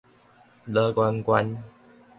[0.65, 1.61] 羅源縣